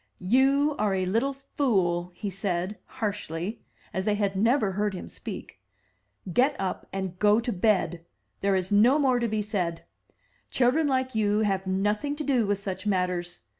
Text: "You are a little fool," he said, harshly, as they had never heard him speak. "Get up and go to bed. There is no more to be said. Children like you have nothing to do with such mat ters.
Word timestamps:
"You 0.27 0.75
are 0.79 0.95
a 0.95 1.05
little 1.05 1.33
fool," 1.33 2.09
he 2.15 2.31
said, 2.31 2.79
harshly, 2.85 3.61
as 3.93 4.05
they 4.05 4.15
had 4.15 4.35
never 4.35 4.71
heard 4.71 4.95
him 4.95 5.07
speak. 5.07 5.61
"Get 6.33 6.55
up 6.57 6.87
and 6.91 7.19
go 7.19 7.39
to 7.39 7.53
bed. 7.53 8.03
There 8.39 8.55
is 8.55 8.71
no 8.71 8.97
more 8.97 9.19
to 9.19 9.27
be 9.27 9.43
said. 9.43 9.83
Children 10.49 10.87
like 10.87 11.13
you 11.13 11.41
have 11.41 11.67
nothing 11.67 12.15
to 12.15 12.23
do 12.23 12.47
with 12.47 12.57
such 12.57 12.87
mat 12.87 13.09
ters. 13.09 13.41